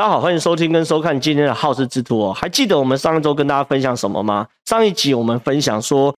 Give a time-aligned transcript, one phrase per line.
[0.00, 2.32] 大家好，欢迎收听跟收看今天的好事之徒哦。
[2.32, 4.48] 还记得我们上一周跟大家分享什么吗？
[4.64, 6.14] 上一集我们分享说，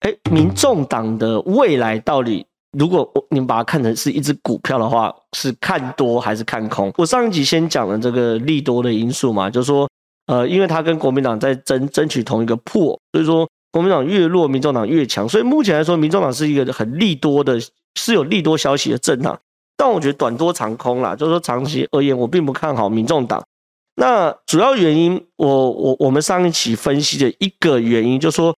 [0.00, 2.46] 哎，民众党的未来到底，
[2.78, 6.90] 如果我你们把它看成是一只股票的话，是看多还是看空？
[6.96, 9.86] 我上一集先讲了这个利多的因素嘛，就是说，
[10.28, 15.28] 呃，因为他跟国民党在争争取同一个破，所以说国民党越弱，民众党越强。
[15.28, 17.60] 所以目前来说，民众党是一个很利多的，
[17.96, 19.38] 是有利多消息的政党。
[19.86, 23.40] 但我觉得短多长空啦，就是说长期而言，我并不看好民众党。
[23.94, 28.52] 那主要原因，我我我们上一期分析的一个原因，就是说，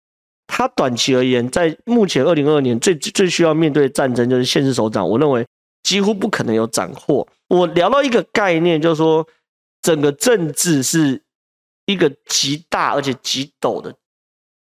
[0.46, 5.46] 他短期而言，在目前二零二二年最最需要面对的战争就是县市首长，我认为
[5.82, 7.28] 几乎不可能有斩获。
[7.48, 9.28] 我聊到一个概念，就是说，
[9.82, 11.22] 整个政治是
[11.84, 13.94] 一个极大而且极陡的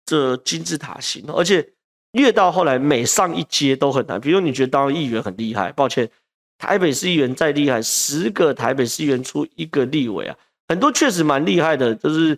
[0.06, 1.68] 这金字塔型，而且
[2.14, 4.22] 越到后来每上一阶都很难。
[4.22, 6.10] 比如你觉得当议员很厉害，抱歉。
[6.58, 10.36] 台北市议员再厉害，十个台北市议员出一个立委啊，
[10.70, 12.38] 很多确实蛮厉害的，就是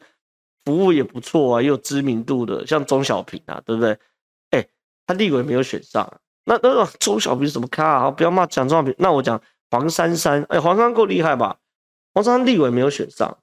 [0.66, 3.98] 服务也不错啊，也有知名度的，像钟小平啊，对不对？
[4.50, 4.68] 哎、
[5.06, 6.12] 他立委没有选上，
[6.46, 8.12] 那那钟小平怎么咖啊？
[8.12, 11.58] 不要骂蒋钟小平，那我讲黄珊珊，哎、欸，黄珊珊够厉害吧？
[12.16, 13.38] 黄珊珊立委没有选上，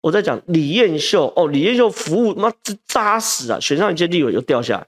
[0.00, 4.86] 我在讲李彦秀，哦，李彦秀服务妈这扎实啊，选上一届立委又掉下来，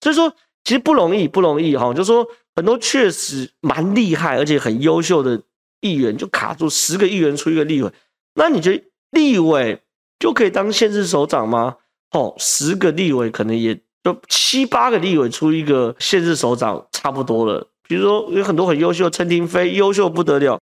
[0.00, 2.28] 所以说其实不容易，不容易哈，就说。
[2.56, 5.42] 很多确实蛮厉害，而且很优秀的
[5.80, 7.90] 议员就卡住，十个议员出一个立委，
[8.34, 9.80] 那你觉得立委
[10.18, 11.76] 就可以当县市首长吗？
[12.12, 17.68] 哦，十个立委可能也就七八个立委出一个县市首长差不多了。
[17.88, 20.60] 比如说有很多很优秀陈亭妃，优秀不得了，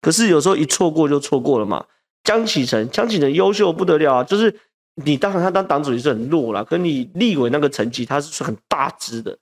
[0.00, 1.84] 可是有时候一错过就错过了嘛。
[2.24, 4.54] 江启臣，江启臣优秀不得了啊，就是
[5.04, 9.36] 你当然他当党主席是很弱啦，可你立委那个成绩他是很大支的。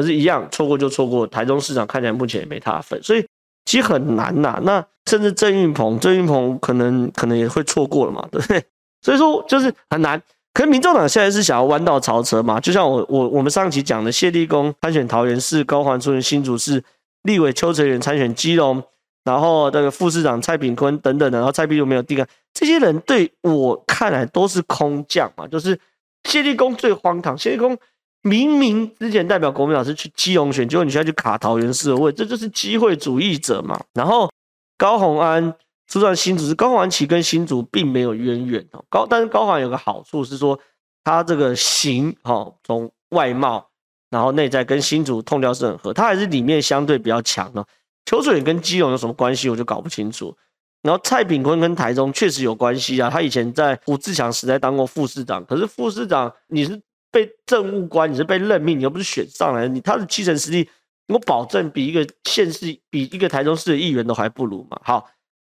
[0.00, 1.26] 可是，一样错过就错过。
[1.26, 3.26] 台中市长看起来目前也没他份，所以
[3.64, 8.62] 其实很难呐、那甚至郑运鹏，郑运鹏可能可能也会错过了嘛， 对不对？
[9.02, 10.22] 所以说就是很难。
[10.54, 12.60] 可是民众党现在是想要弯道超车嘛？
[12.60, 16.82] 就像我我我们上期讲的，谢立功参选桃园市，高虹安出任新竹市
[17.24, 18.80] 立委，邱成元参选基隆，
[19.24, 25.46] 然后这个副市长蔡炳坤等等的，然后蔡壁如没有地方，这些人对我看来都是空降嘛。
[25.46, 25.78] 就是
[26.24, 27.76] 谢立功最荒唐，谢立功。
[28.22, 33.80] 明明之前代表国民党是去基隆选，结果你现在去卡桃园市的位，这就是机会主义者嘛。
[33.94, 34.28] 然后
[34.76, 35.54] 高虹安
[35.86, 38.84] 出战新竹，高虹安其实跟新竹并没有渊源哦。
[38.90, 40.58] 高但是高虹安有个好处是说，
[41.04, 43.70] 他这个型哈，从外貌
[44.10, 47.64] 然后内在跟新竹痛调是很合，他还是里面相对比较强的。
[48.04, 50.36] 邱水跟基隆有什么关系，我就搞不清楚。
[50.82, 56.82] 然后蔡炳坤跟台中确实有关系啊，他以前在胡志强时代当过副市长，可是副市长你是。
[57.10, 60.68] 被政务官，你是被任命，你又不是选上来的，你他的基层实力，
[61.08, 64.78] 我保证比一个县市、比一个台中市的议员都还不如嘛。
[64.84, 65.10] 好，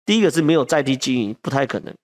[0.06, 1.94] 第一个是没有在地经营，不太可能。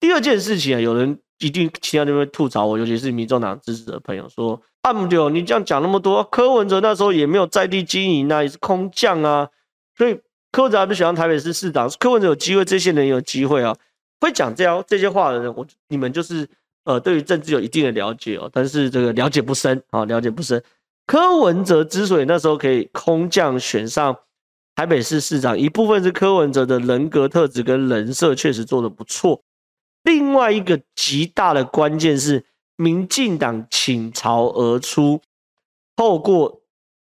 [0.00, 9.48] 第二件事情啊，有人一定听到那边吐槽我，尤其是民众党支持的朋友说：“啊，不对，你这样讲那么多，柯文哲那时候也没有在地经营啊，也是空降啊。”
[9.96, 10.18] 所以
[10.50, 13.76] 柯文哲还不喜欢台北市市长，柯文哲有机会，这些人有机会啊。
[14.20, 16.48] 会讲这样这些话的人，我你们就是。
[16.86, 20.62] 呃，对于政治有一定的了解哦，但是这个了解不深啊，了解不深。
[21.04, 24.16] 柯文哲之所以那时候可以空降选上
[24.76, 29.42] 台北市市长，一部分是柯文哲的人格特质跟人设确实做得不错，
[30.04, 32.44] 另外一个极大的关键是
[32.76, 35.20] 民进党倾巢而出，
[35.96, 36.60] 透过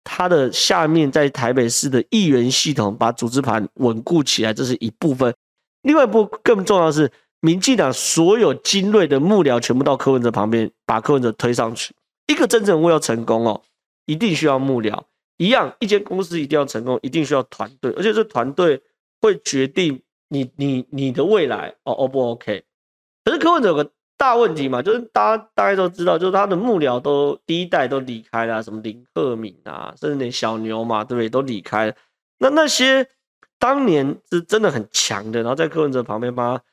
[0.03, 5.33] 他的下面在台北市的议员系统把组织盘稳固起来，这是一部分。
[5.81, 7.11] 另外一部更重要的是。
[7.45, 11.93] 民进党所有精锐的幕僚全部到柯文哲旁边，把柯文哲推上去。
[12.27, 13.61] 一个真正为要成功哦，
[14.05, 14.97] 一定需要幕僚。
[15.35, 18.81] 一样，一间公司一定要成功，一定需要团队，而且这团队
[19.19, 22.63] 会决定你你你的未来哦，O 不 OK？
[23.25, 31.27] 可是柯文哲有个大问题嘛，就是大家大概都知道，就是他的幕僚都第一代都离开了，什么林鹤敏啊，甚至连小牛嘛，对不对？
[31.27, 31.95] 都离开了。
[32.37, 33.05] 那那些
[33.59, 36.63] 当年是真的很强的，然后在柯文哲旁边帮他。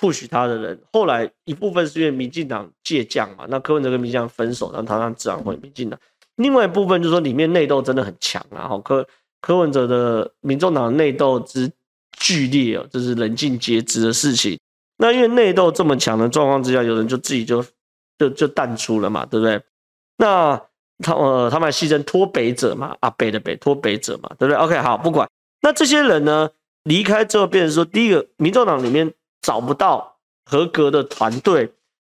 [0.00, 6.00] Push 他的人，后来一部分是因为民进党借将嘛，那柯文哲跟民进党分手，让他让自然回民进党。
[6.36, 9.06] 另外一部分就是说里面内斗真的很强啊，哈，柯
[9.42, 11.70] 柯文哲的民众党内斗之
[12.16, 14.58] 剧烈哦，这是人尽皆知的事情。
[14.96, 17.62] 那因为内斗这么强的状况之下，有人就自己就
[18.18, 19.60] 就就淡出了嘛，对不对？
[20.16, 20.58] 那
[21.04, 25.28] 他呃，他们还牺牲脱北者嘛，啊北的北脱北者嘛，对不对？OK，好，不管。
[25.60, 26.48] 那这些人呢
[26.84, 29.12] 离开之后，变成说第一个民众党里面。
[29.42, 31.72] 找不到合格的团队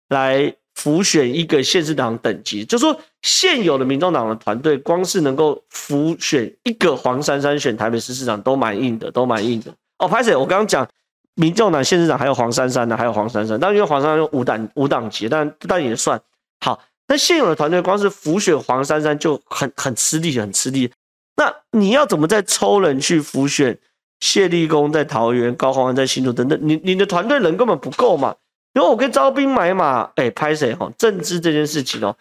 [0.09, 9.73] 来辅选一个县市长等级，就说现有的民众党的团队，光是能够辅选一个黄珊珊选台北市市长都蛮硬的，都蛮硬的。
[9.99, 10.89] 哦，拍谢，我刚刚讲
[11.35, 16.21] 民众党县市长还有黄珊珊呢，还有黄珊珊，但因为黄珊珊用五党五党籍，但但也算
[16.61, 16.83] 好。
[17.09, 20.91] 那现有的团队光是辅选黄珊珊就很很吃力，很吃力。
[21.37, 23.79] 那你要怎么再抽人去辅选
[24.23, 26.57] 谢立功在桃园、高虹安在新竹等等？
[26.63, 28.33] 你你的团队人根本不够嘛？
[28.73, 30.89] 因为我可以招兵买马，哎，拍谁哈？
[30.97, 32.17] 政治这件事情哦，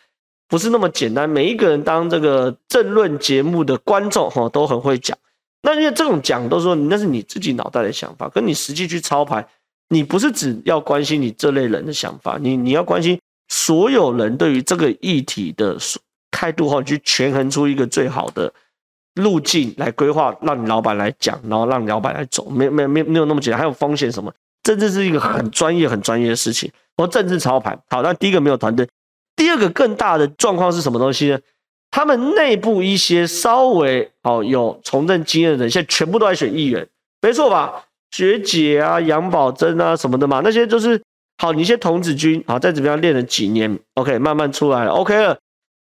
[0.50, 1.30] 不是那么简单。
[1.30, 5.16] 每一个人当这个政论节目的观众哈，都很会讲。
[5.62, 9.48] 那因为这种讲都说那是你自己脑袋的想法，跟你实际去操盘，
[9.90, 13.20] 你不是只要关心你这类人的想法，你你要关心
[13.50, 15.78] 所有人对于这个议题的
[16.32, 18.52] 态度哈，去权衡出一个最好的
[19.16, 24.32] 路径来规划，让你老板来讲，然后让你老板来走，没没没没有那么简单，还有风险什么？
[24.64, 26.72] 政治是一个很专业、很专业的事情。
[26.98, 28.88] 我政治操盘好，那第一个没有团队，
[29.36, 31.40] 第二个更大的状况是什么东西呢？
[31.90, 36.88] 他们内部一些稍微哦有从政经验的人，现在全部都在选议员，
[37.22, 37.84] 没错吧？
[38.12, 41.02] 学姐啊、杨宝珍啊什么的嘛，那些就是
[41.38, 45.38] 好，你一些童子军啊，在这边练了几年，OK，慢慢出来了，OK 了。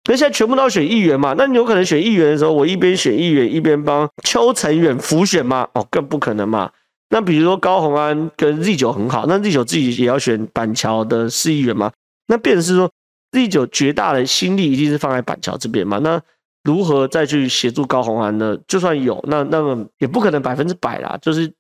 [0.08, 1.36] 那现在全部都要选议员嘛？
[1.38, 5.68] 那你有可能选议员的时候，我一边选议员一边帮邱成远辅选吗？
[5.74, 6.72] 哦，更不可能嘛。
[7.10, 11.92] 那比如说高虹安跟 Z 九很好，那 Z 九自己也要选板桥的市议员吗？
[12.28, 12.90] 那变成是说
[13.32, 16.00] Z 九绝大的心力一定是放在板桥这边嘛？
[16.00, 16.22] 那
[16.64, 18.58] 如何再去协助高虹安呢？
[18.68, 21.18] 就算有，那那个也不可能百分之百啦。
[21.22, 21.52] 就是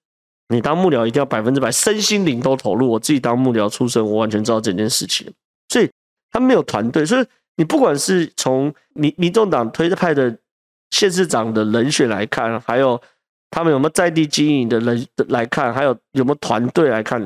[0.49, 2.89] 你当幕僚一定要百分之百身心灵都投入。
[2.89, 5.31] 我自己当幕僚出身，我完全知道这件事情。
[5.69, 5.89] 所以
[6.31, 7.25] 他没有团队，所以
[7.59, 10.39] 你不管是从民民众党推派的
[10.89, 12.99] 县市长的人选来看，还有。
[13.51, 17.19] 他们有没有在地经营的人来看，还有有没有团队来看，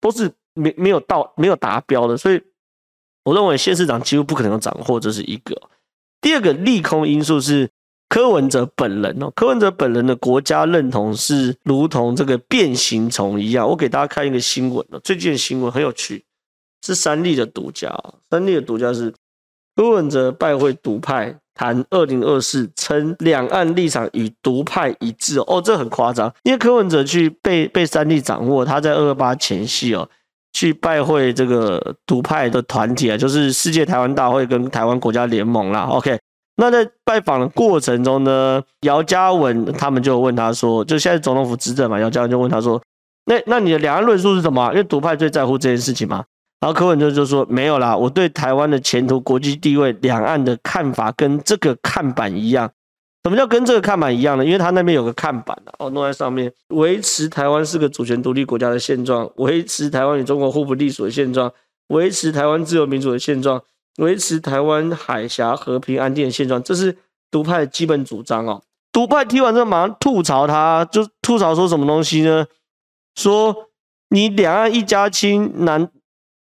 [0.00, 2.42] 都是没没有到没有达标的，所以
[3.22, 5.54] 我认为县市长几乎不可能有掌握，这是一个。
[6.20, 7.70] 第二个利空因素是
[8.08, 13.68] 柯文哲本人哦，柯文哲本人的国家认同是如同这个变形虫一样。
[13.68, 16.24] 我给大家看一个新闻哦，最近的新闻很有趣，
[16.84, 17.96] 是三立的独家，
[18.30, 19.14] 三立的独家是
[19.78, 21.36] 柯文哲拜会独派。
[21.54, 30.08] 谈二零二四，称两岸立场与独派一致哦，这很夸张，因为柯文哲去被被三立掌握，他在二二八前夕哦，
[30.52, 35.88] 去拜会这个独派的团体啊，就是世界台湾大会跟台湾国家联盟啦。
[35.90, 36.16] OK，
[36.58, 42.80] 那在拜访的过程中呢，姚嘉文他们就问他说，就现在总统府执政嘛，姚嘉文就问他说，
[43.24, 44.70] 那那你的两岸论述是什么？
[44.70, 46.24] 因为独派最在乎这件事情嘛。
[46.60, 52.68] 然后柯文哲就说没有啦，我对台湾的前途、国际地位、两岸的看法跟这个看板一样。
[53.24, 54.44] 什么叫跟这个看板一样呢？
[54.44, 61.52] 因为他那边有个看板哦，弄在上面，维持台湾是个主权独立国家的现状，维持台湾与中国互不隶属的现状，
[61.88, 63.62] 维持台湾自由民主的现状，
[63.98, 66.96] 维持台湾海峡和平安定的现状，这是
[67.30, 68.62] 独派的基本主张哦。
[68.90, 72.46] 独派听完之后马上吐槽他，就吐槽说什么东西呢？
[73.14, 73.68] 说
[74.10, 75.88] 你两岸一家亲，难。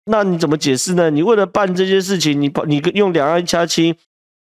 [0.06, 1.10] 那你怎么解释呢？
[1.10, 3.94] 你为了办这些事情，你你用两岸一家亲，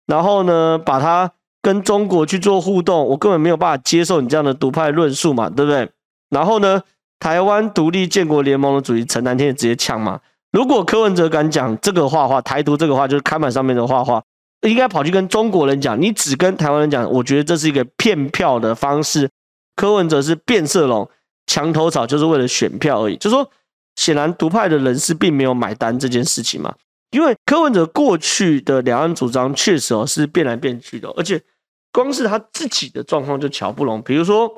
[0.06, 5.90] 然后呢，把它跟中国去做互动，我根本没有办法接受你这样的独派论述嘛，对不对？
[6.30, 6.82] 然后呢，
[7.18, 10.20] 台湾独立建国联盟的主席陈南天也直接呛嘛。
[10.52, 14.22] 如果柯文哲敢讲这个话话，台独这个话就是看板上面的话话，
[14.62, 19.28] 应该跑去跟中国人讲，你只跟台湾人讲，我觉得这是一个骗票的方式。
[19.76, 21.10] 柯文哲是变色龙，
[21.46, 23.50] 墙头草，就是为了选票而已，就说。
[23.98, 26.72] 显然，独派的人士并没有买单这件事情嘛，
[27.10, 31.42] 因为柯文哲过去的两岸主张确实哦是变来变去的，而且
[31.90, 34.00] 光是他自己的状况就瞧不拢。
[34.00, 34.48] 比如说，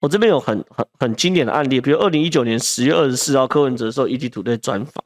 [0.00, 5.04] 我这边有很很很经典的案例，比如二零一九年十月二十四号柯文哲受 ET 图队专访，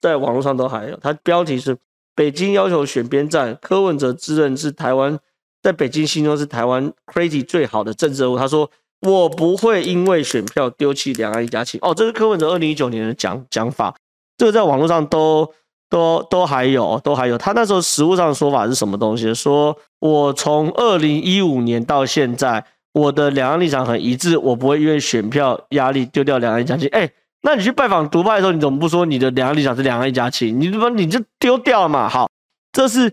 [0.00, 1.78] 在网络上都还有，他标题是
[2.16, 5.16] “北京要求选边站，柯文哲自认是台湾
[5.62, 8.68] 在北京心中是台湾 crazy 最好的政治人物”，他说。
[9.02, 13.92] 我不会因为选票丢弃两岸一家亲哦，这是柯文哲二零一九年的讲讲法，
[14.36, 15.52] 这个在网络上都
[15.90, 17.36] 都都还有都还有。
[17.36, 19.34] 他那时候实务上的说法是什么东西？
[19.34, 26.88] 说我从二零一五年到现在，我的两岸立场很一致，我不会因为选票压力丢掉两岸一家亲。
[26.92, 27.10] 哎，
[27.42, 30.60] 那你去拜访独派的时候，你怎么不说你的两岸立场是两岸一家亲？
[30.60, 32.08] 你怎么你就丢掉嘛？
[32.08, 32.28] 好，
[32.70, 33.12] 这是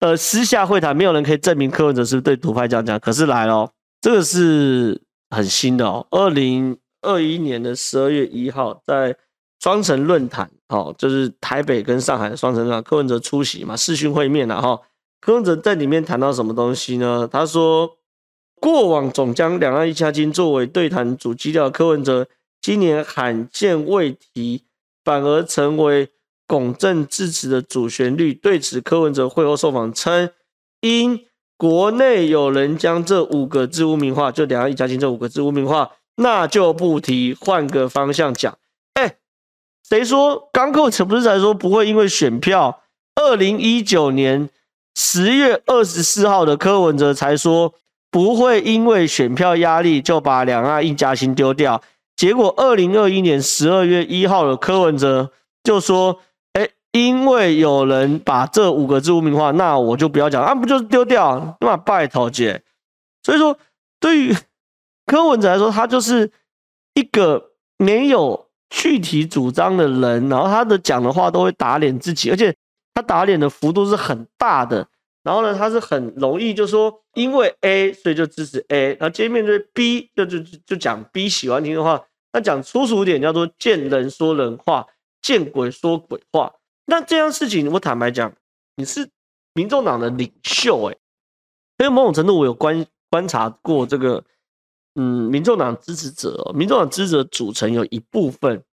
[0.00, 2.98] 呃私下会谈，没有人可以证明柯文哲是对独派这样讲。
[2.98, 3.68] 可是来了，
[4.00, 5.02] 这个是。
[5.36, 9.14] 很新的哦，二零二一年的十二月一号，在
[9.60, 14.80] 双城论坛，哦，就是台北跟上海的双城论坛，柯文哲出席嘛，视讯会面了哈。
[15.20, 17.28] 柯文哲在里面谈到什么东西呢？
[17.30, 17.98] 他说，
[18.60, 22.26] 过往总将两岸一家亲作为对谈主基调，柯文哲
[22.62, 24.64] 今年罕见未提，
[25.04, 26.08] 反而成为
[26.46, 28.32] 拱正致辞的主旋律。
[28.32, 30.30] 对此，柯文哲会后受访称，
[30.80, 31.26] 因
[31.56, 38.58] 国内有人将这五个字污名化，就两岸一家亲这五个字污名化，那就不提，换个方向讲。
[38.94, 39.16] 哎，
[39.88, 42.82] 谁说刚柯文哲不是才说不会因为选票？
[43.14, 44.50] 二零一九年
[44.94, 47.72] 十月二十四号的柯文哲才说
[48.10, 51.82] 不会因为选票压力就把两岸一家亲丢掉。
[52.14, 55.32] 结果二零二一年十二月一号的柯文哲
[55.64, 56.20] 就说：“，
[56.96, 61.56] 因为有人把这五个字污名化，那我就不要讲啊，不就是丢掉？
[61.60, 62.62] 那拜托姐。”
[63.22, 63.58] 所以说，
[64.00, 64.34] 对于
[65.04, 66.30] 柯文哲来说，他就是
[66.94, 72.54] 一个没有具体主张的人，然后他的讲的话都会打脸自己，而且
[72.94, 74.86] 他打脸的幅度是很大的。
[75.22, 82.00] 然后呢，他是很容易就说，因为 A 所以就支持 A，然后接面对 B 就就就讲 B 喜欢听的话，
[82.32, 84.86] 那讲粗俗点叫做见人说人话，
[85.20, 86.52] 见鬼说鬼话。
[86.86, 88.32] 那这样事情，我坦白讲，
[88.76, 89.08] 你是
[89.52, 90.98] 民众党的领袖诶，
[91.78, 94.24] 因为某种程度我有观观察过这个，
[94.94, 98.64] 嗯，民众党支持者，民众党支持者组成有一部分，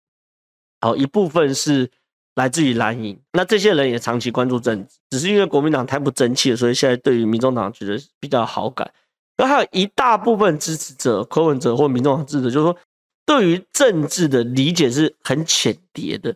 [0.81, 1.91] 好一部分是。
[2.37, 8.91] 来自于蓝营，那这些人也长期关注政治，只是因为国民党太不争气了，所以现在对于民众党觉得比较好感。
[9.37, 12.75] 而还有一大部分支持者、柯文哲或民众党支持者，就是说
[13.27, 16.35] 对于政治的理解是很浅碟的。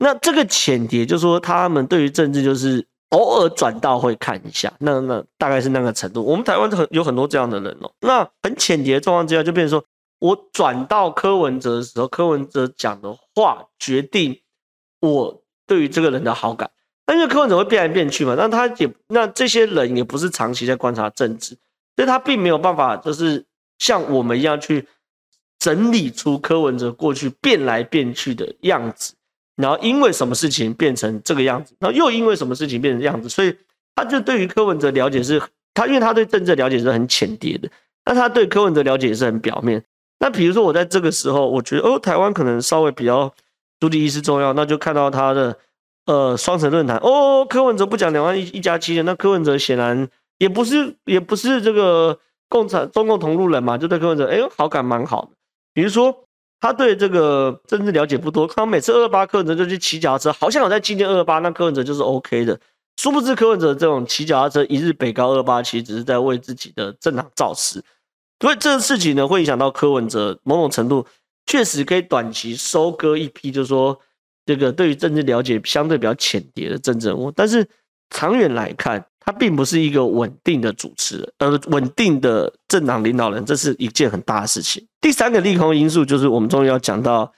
[0.00, 6.24] 那这个浅碟，就是说他们对于政治就是偶尔转到会看一下，那那大概是那个程度。
[6.24, 7.92] 我们台湾很有很多这样的人哦。
[8.00, 9.86] 那很浅碟的状况之下，就变成说
[10.18, 14.40] 我转到柯文哲的时候，柯文哲讲的话决定。
[15.02, 16.70] 我对于这个人的好感，
[17.06, 21.56] 那因为柯文哲会变来变去嘛，那他也那这些人也不是长期在观察政治，
[21.96, 23.46] 所以他并没有办法就是
[23.78, 24.86] 像我们一样去
[25.58, 29.14] 整理出柯文哲过去变来变去的样子，
[29.60, 33.56] 然后因为什么事情变成这个样子，然后又因为什么事情变成这样子，所以
[33.94, 35.40] 他就对于柯文哲了解是，
[35.74, 37.68] 他因为他对政治了解是很浅碟的，
[38.04, 39.84] 那他对柯文哲了解也是很表面。
[40.18, 43.32] 那比如说我在这个时候，我觉得哦，台湾可能稍微比较。
[43.80, 45.56] 独立意识重要，那就看到他的
[46.04, 52.18] 呃双城论坛哦，柯文哲不讲两岸一一家亲的，那柯文哲显然也不是也不是这个
[52.50, 55.30] 共产中共同路人嘛，就对柯文哲哎好感蛮好的。
[55.72, 56.14] 比如说
[56.60, 62.60] 他对这个政治了解不多，他每次二二八柯文哲就去骑脚踏车，好像有在纪念二二八，那柯文哲就是 OK 的。
[62.96, 67.82] 殊不知柯文哲这种骑脚踏车一日北高二八，其实只是在为自己的政党造势，
[68.40, 71.06] 所以这个事情呢会影响到柯文哲某种程度。
[71.46, 73.98] 确实可以短期收割一批，就是说
[74.46, 77.66] 这个对于政治了解相对比较浅碟的政治人物，但是
[78.10, 84.86] 长远来看，他并不是一个稳定的主持人，呃，稳定的政党领导人，这是一件很大的事情。
[85.00, 87.32] 第三个利空因素就是我们终于要讲到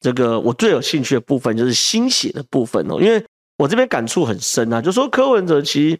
[0.00, 3.24] 这个我最有兴趣的部分，就是新血的部分哦，因为
[3.56, 5.98] 我这边感触很深啊，就说柯文哲其实。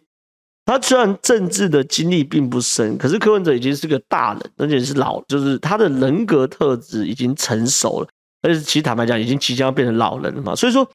[0.66, 8.08] 他虽然政治的经历并不深，可是柯文哲已经是个大人，而且是老，就是他的人格特质已经成熟了，
[8.42, 10.54] 而且其实坦白讲，已经即将要变成老人了嘛。
[10.54, 10.86] 所以说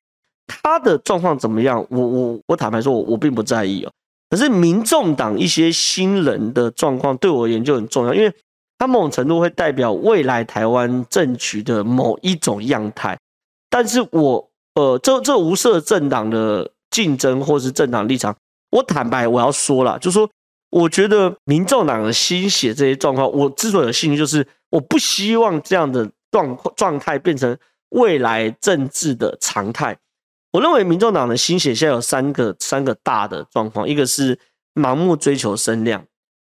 [0.48, 3.92] 他的状况怎么样，我我我坦白说我，我并不在意哦。
[4.30, 8.34] 可是民众党一些新人的状况对我而言就很重要，因为
[8.80, 13.18] 他某种程度会代表未来台湾政局的某一种样态。
[13.70, 18.36] 但是我呃，这这无色政党的竞争或是政党立场。
[18.72, 20.28] 我坦白，我要说了，就说，
[20.72, 27.56] 我觉得民众党的新血这些状况，我之所以有兴趣，就是我不希望这样的状状态变成
[27.90, 29.96] 未来政治的常态。
[30.54, 34.38] 我认为民众党的新血现在有三个三个大的状况，一个是
[34.76, 36.06] 盲目追求声量，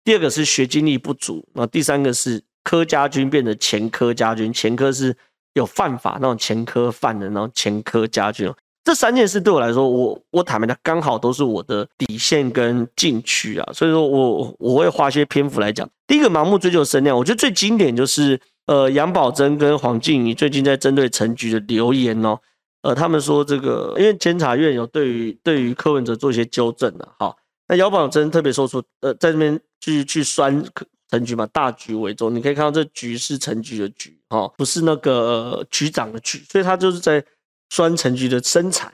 [0.03, 5.15] 第二个是学经历不足，那第三个是柯家军变成前柯家军，前柯是
[5.53, 8.51] 有犯法那种前科犯的，然后前柯家军。
[8.84, 15.88] 这三件事对我来说，我我坦白讲，刚好都是我的底线跟禁区啊，所以说我我会花些篇幅来讲。
[16.08, 22.39] 第一个盲目追求声量，我觉得最经典就是呃杨宝珍跟黄静怡最近在针对陈菊的留言哦，
[22.81, 30.63] 呃他们说这个因为监察院有对于对于柯文哲做一些纠正了，好，那姚宝珍特别说出呃在这边去去酸
[31.09, 37.23] 陈局嘛，大局为重，你可以看到这局是陈局的局哈，不是那个局长的局，所以他就是在。
[37.73, 38.91] 酸陈局的身材，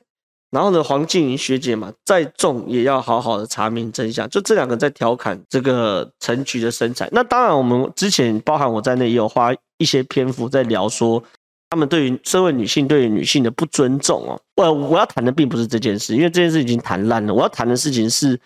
[0.52, 4.30] 然后呢，黄静怡学姐嘛，再重也要好好的查明真相。
[4.30, 7.10] 就这两个在调侃这个陈局的身材。
[7.12, 11.24] 那当然，我们之前包含我在内，也有花一些篇幅在聊说，
[11.70, 14.40] 他们对于社会女性对于女性的不尊重哦。
[14.56, 17.34] 我我要谈的并不是这件事，因为这件事已经谈烂了。
[17.34, 18.40] 我要谈的事情是，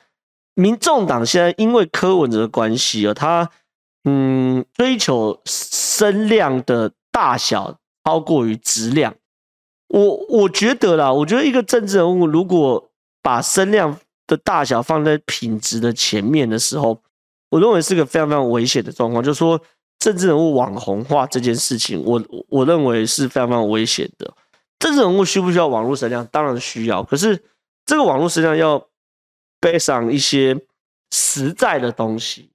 [0.55, 3.49] 民众党现在因为柯文哲的关系哦，他
[4.03, 9.15] 嗯追求声量的大小超过于质量。
[9.87, 12.89] 我我觉得啦，我觉得一个政治人物如果
[13.21, 17.01] 把声量的大小放在品质的前面的时候，
[17.49, 19.21] 我认为是个非常非常危险的状况。
[19.21, 19.61] 就是说，
[20.01, 24.33] 政治人物网红化这件事情，我我认为是非常非常危险的。
[24.79, 26.25] 政治人物需不需要网络声量？
[26.31, 27.03] 当然需要。
[27.03, 27.39] 可是
[27.85, 28.83] 这个网络声量要
[29.59, 30.59] 背上一些
[31.11, 32.49] 实在的东西。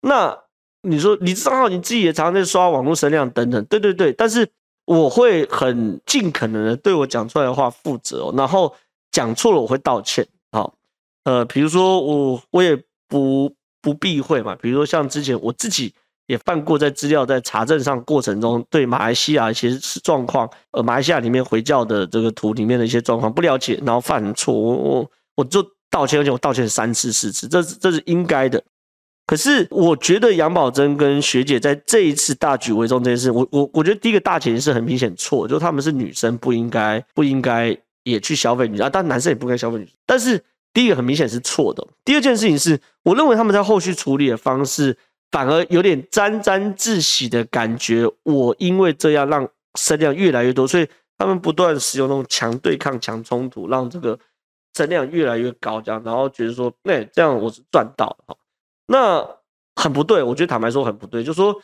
[0.00, 0.36] 那
[0.82, 4.12] 你说，你正好你自己也常常在刷网络声量等等，对对对。
[4.12, 4.50] 但是
[4.84, 8.74] 我会很尽可能的对我讲出来的话负责，然后
[9.12, 10.26] 讲错了我会道歉。
[10.50, 10.74] 好，
[11.22, 15.94] 呃，比如说我我也不不避讳嘛，比如说像之前我自己。
[16.30, 25.60] 也犯过在资料在查证上过程中对马来西亚一些状况，呃，马来西亚里面回教的这个图里面的一些状况不了解，然后犯错，我我我就
[25.90, 28.62] 道歉，而且我道歉三次四次，这是这是应该的。
[29.26, 39.92] 可是我觉得杨宝珍跟学姐在这一次大局为重这件事，我我我觉得第一个大前提是很明显错，就他们是女生不应该不应该也去消费女生啊，但男生也不该消费女生。
[40.06, 40.40] 但是
[40.72, 41.84] 第一个很明显是错的。
[42.04, 44.96] 第二件事情是我认为他们在后续处理的方式。
[45.30, 48.04] 反而有点沾沾自喜的感觉。
[48.24, 54.18] 我因为这样让声量越来越多，所以他们不断使用那种强对抗、强冲突，让这个
[54.74, 55.80] 声量越来越高。
[55.80, 58.36] 这样，然后觉得说，那这样我是赚到了哈。
[58.86, 59.24] 那
[59.76, 61.22] 很不对，我觉得坦白说很不对。
[61.22, 61.54] 就是说，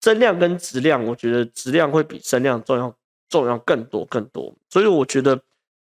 [0.00, 2.94] 增量跟质量，我觉得质量会比增量重要，
[3.28, 4.54] 重要更多更多。
[4.70, 5.40] 所以我觉得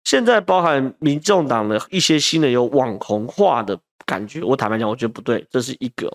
[0.04, 6.14] 现在包含民众党的一些新的有网红化的感觉，我坦白讲，我觉得不对，这是一个。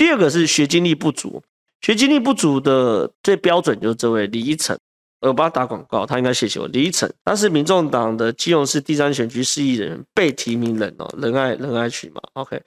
[0.00, 1.42] 第二个是学经历不足，
[1.82, 4.74] 学经历不足的最标准就是这位李依晨，
[5.20, 6.66] 我帮他打广告，他应该谢谢我。
[6.68, 12.62] 李依晨，他是民众党的基隆市第三选区市议员，被提名人哦，仁爱仁爱区嘛，OK。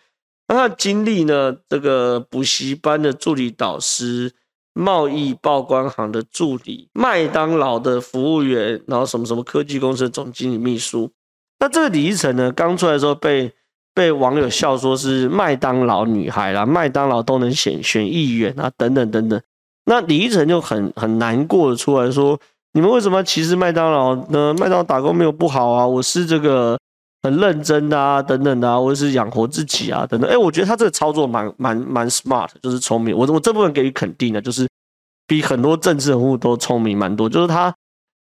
[0.48, 1.58] 那他的经历呢？
[1.68, 4.32] 这个补习班的助理导师，
[4.76, 11.12] 贸易报关行的助理，麦当劳的服务员，然后什么什么科技公司总经理秘书。
[11.58, 13.52] 那这个李依晨呢，刚出来的时候被。
[13.94, 19.40] 被网友笑说是麦当劳女孩啦，麦当劳都能选选议员啊，等等等等。
[19.86, 22.40] 那李依晨就很很难过的出来说
[22.74, 24.54] ：“你们为什么歧视麦当劳呢？
[24.58, 26.78] 麦当劳打工没有不好啊，我是这个
[27.22, 33.16] 很认真的啊，等等的啊，我是养活自己啊，等等。”哎，我觉得他这个操作蛮蛮蛮 smart，就是聪明。
[33.16, 34.68] 我我这部分给予肯定的，就是
[35.28, 37.76] 比很多政治人物都聪明蛮多，就是他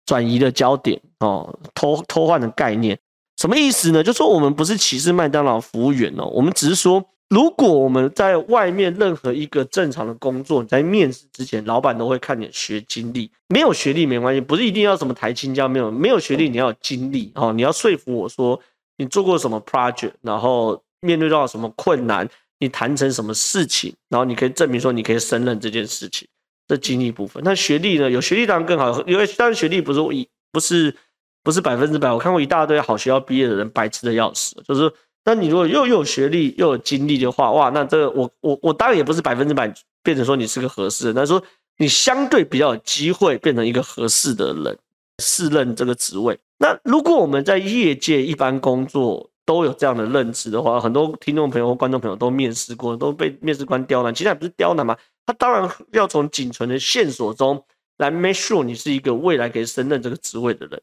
[0.05, 2.97] 转移了焦点哦，偷偷换的概念。
[3.41, 4.03] 什么意思呢？
[4.03, 18.61] 就说我们不是歧视麦当劳服务员哦，我们只是说，如果我们在外面任何一个正常的工作，你在面试之前，老板都会看你学经历，没有学历没关系，不是一定要什么台清交，没有没有学历，你要有经历哦，你要说服我说
[18.97, 26.27] 你做过什么 project，然后面对到什么困难，你谈成什么事情，然后你可以证明说你可以胜任这件事情，
[26.67, 27.41] 这经历部分。
[27.43, 28.07] 那学历呢？
[28.07, 30.95] 有学历当然更好，因为当然学历不是一不是。
[31.43, 34.55] 不是百分之百，我看过一大堆好学校毕业的人，白痴的要死。
[34.67, 34.91] 就是，
[35.25, 39.73] 那你如果又有学历又有经历的话，哇，那这个我我我当然也不是百分之百
[40.03, 41.41] 变成说你是个合适的，但是说
[41.77, 44.77] 你相对比较有机会变成一个合适的人，
[45.21, 46.37] 适任这个职位。
[46.57, 57.63] 那如果我们在业界一般工作都有这样的认知的话，很多听众朋友或观众朋友都面试过，都被面试官刁难，其实还不是刁难嘛，他当然要从仅存的线索中
[57.97, 60.79] 来 make sure 你是一个未来可以胜任这个职位的人。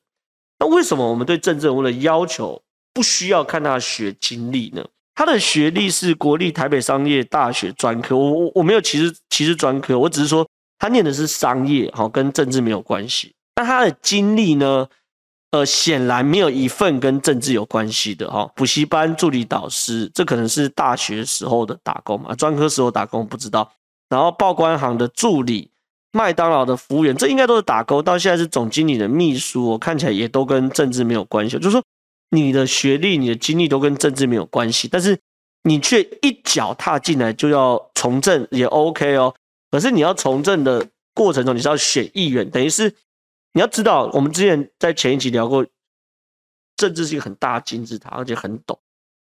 [0.59, 2.61] 那为什么我们对政治人物的要求
[2.92, 4.85] 不需要看他学经历呢？
[5.14, 13.33] 他的学历是国立台北商业大学专科，我我我没有歧视歧视专科，我只是说他念的是商业，好，跟政治没有关系。
[13.57, 14.87] 那他的经历呢？
[15.51, 18.44] 呃，显然没有一份跟政治有关系的哈。
[18.55, 23.73] 补习班助理导师，这可能是大学时候的打工嘛，专科时候打工不知道。
[24.11, 25.71] 然后报关行的助理。
[26.12, 28.01] 麦当劳的服务员，这应该都是打勾。
[28.03, 31.59] 到现在是总经理的秘书，我看起来也都跟政治没有关系。
[31.59, 31.85] 就是说，
[32.31, 35.18] 你的学历、你的经历都跟政治没有关系，但是
[35.64, 39.35] 你却一脚踏进来就要从政，也 OK 哦。
[39.71, 42.94] 可是你要从政的过程中，你是要选议员，等于是
[43.53, 45.66] 你要知道，我们之前在前一集聊过，
[46.77, 48.79] 政治是一个很大的金字塔，而且很陡。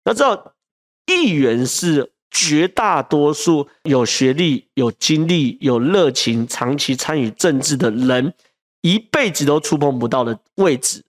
[0.04, 0.54] 要知道，
[1.06, 2.12] 议员是。
[2.36, 8.34] 绝大多数有学历、有经历、有热情、长期参与政治的人，
[8.82, 11.04] 一辈子都触碰不到的位置。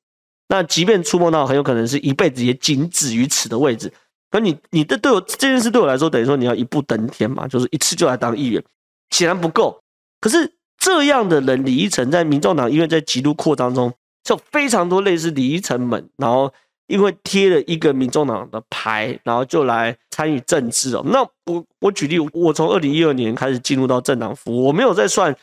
[0.47, 3.91] 那即便触碰到，很有可能是一辈子也仅止于此的位置。
[4.29, 8.63] 可你，你的对我这件事对我来说，等于说你要一步登天嘛，就是一次就来当议员，
[9.09, 9.81] 显然不够。
[10.21, 13.91] 可是这样的人，李依晨在民众党因为在极度扩张中，
[14.23, 16.53] 就非常多类似李依晨们，然后。
[16.87, 21.03] 因为贴了一个民众党的牌，然后就来参与政治哦。
[21.05, 25.35] 那我我举例，我从二零一二年开始进入到政党服务，我没有在算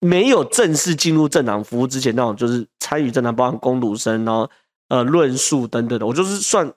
[0.00, 4.50] 没有正式进入政党服务之前那种，就是参与政党，包含工读生，然后
[4.88, 6.06] 呃论述等等的。
[6.06, 6.72] 我就是算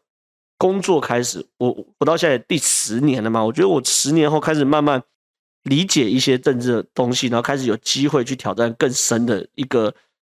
[0.57, 3.43] 工作开始，我我到现在第十年了嘛。
[3.43, 5.01] 我觉得我十年后开始慢慢
[5.63, 9.93] 理解一些政治的东西，然后开始有机会去挑战更深的一个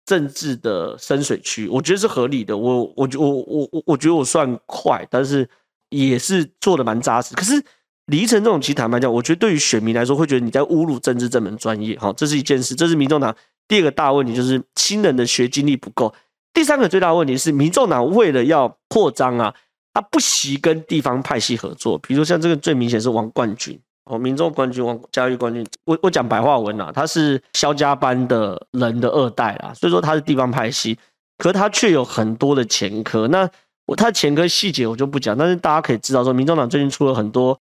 [0.05, 2.57] 政治的深水区，我觉得是合理的。
[2.57, 5.47] 我我我我我我觉得我算快，但是
[5.89, 7.33] 也是做的蛮扎实。
[7.35, 7.63] 可是
[8.07, 11.97] 离成这种其实坦白讲，我觉得对于选民来说，会觉得你在侮辱政治这门专业。
[11.97, 12.75] 哈，这是一件事。
[12.75, 13.33] 这是民众党
[13.67, 16.13] 第二个大问题，就是新人的学经历不够。
[16.53, 19.55] 第三个最大问题是，民众党为了要扩张啊，
[19.93, 21.97] 他不惜跟地方派系合作。
[21.99, 23.79] 比如说像这个最明显是王冠军。
[24.05, 30.99] 哦，民众冠军王嘉裕冠军，我我讲白话文啊，他是萧家班的人的二代啦，所以说他是地方派系，
[31.37, 33.29] 可是他却有很多的前科。
[33.29, 33.49] 那
[33.85, 37.57] 我他前科细节我就不讲，但是大家可以知道说，民众党最近出了很多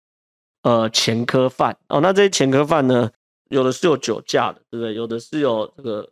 [0.62, 3.10] 呃前科犯哦，那这些前科犯呢，
[3.50, 4.94] 有的是有酒驾的，对不对？
[4.94, 6.08] 有的是有这个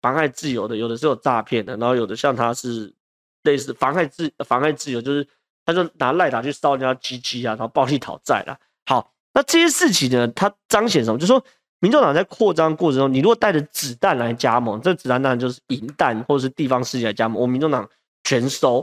[0.00, 2.94] 妨害自由的，有的是有诈骗的，然后有的像他是
[3.42, 5.26] 类似妨害自妨害自由，就是
[5.66, 8.56] 他就拿赖打去烧人家鸡鸡啊，然后暴力讨债啦。
[8.86, 9.10] 好。
[9.38, 11.16] 那这些事情呢，它彰显什么？
[11.16, 11.40] 就是说，
[11.78, 17.88] 民众党在扩张过程中，你如果带着子弹来加盟，这子弹当然就是银弹或者是地方势力来加盟，我民众党
[18.24, 18.80] 全收。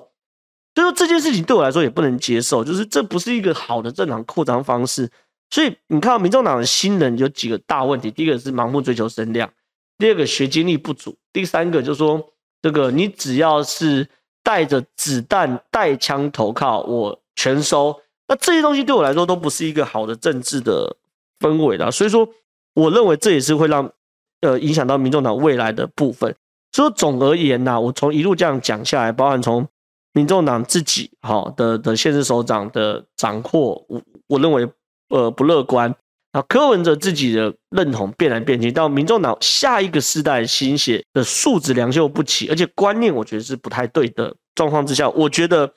[0.73, 5.11] 所以说这件事情对我来说也不能接受，就是这不是一个好的政党扩张方式。
[5.49, 9.51] 所以你看，民众党的新人有几个大问题：第一个是盲目追求声量，
[9.97, 12.25] 第二个学经历不足，第三个就是说，
[12.61, 14.07] 这个你只要是
[14.41, 17.99] 带着子弹带枪投靠，我全收。
[18.27, 20.95] 那这些东西对我来说都不是一个好的政治的
[21.39, 22.27] 氛围啦，所以说
[22.73, 23.91] 我认为这也是会让
[24.41, 26.35] 呃影响到民众党未来的部分。
[26.71, 29.67] 所以总而言呐，我从一路这样讲下来，包含从
[30.13, 34.67] 民众党自己好的的现任首长的掌握，我我认为
[35.09, 35.93] 呃不乐观。
[36.31, 45.71] 啊，柯文哲自己的认同变来变去，到民众党下一个世代新血的素质良莠不齐，而且观念我觉得是不太对的状况之下，我觉得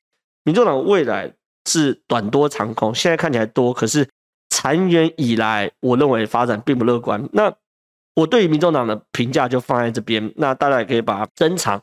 [0.44, 1.32] 民众党未来。
[1.68, 4.08] 是短多长空，现在看起来多，可是
[4.48, 7.28] 长远以来，我认为发展并不乐观。
[7.32, 7.52] 那
[8.14, 11.80] 我对于民众党的评价就放在这边，那大家也可以把它珍藏。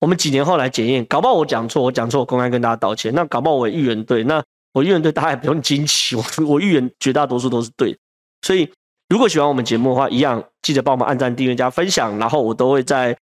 [0.00, 3.14] 我们几年后来检验，搞不好我讲错，我讲错，公开跟大家道歉。
[3.14, 7.96] 那搞不好我预言对，那我预言对，大家也不用惊奇，我我预言绝大多数都是对。
[8.42, 8.70] 所以
[9.08, 13.16] 如果喜欢我们节目的话，一样记得帮我们按赞、订阅、加分享，然后我都会在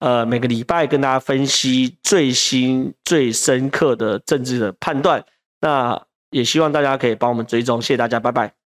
[0.00, 5.24] 呃每个礼拜跟大家分析最新、最深刻的政治的判断。
[5.60, 8.67] 那也希望大家可以帮我们追踪，谢谢大家，拜拜。